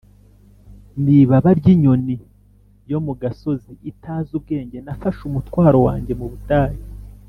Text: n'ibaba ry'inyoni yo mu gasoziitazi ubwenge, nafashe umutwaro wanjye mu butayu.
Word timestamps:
n'ibaba 1.03 1.49
ry'inyoni 1.59 2.15
yo 2.91 2.99
mu 3.05 3.13
gasoziitazi 3.21 4.31
ubwenge, 4.39 4.77
nafashe 4.85 5.21
umutwaro 5.29 5.77
wanjye 5.87 6.13
mu 6.19 6.27
butayu. 6.31 6.81